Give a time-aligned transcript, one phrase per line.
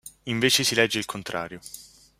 [0.23, 1.59] Invece si legge il contrario.